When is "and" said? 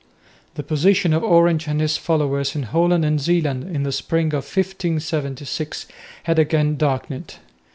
1.67-1.79, 3.05-3.21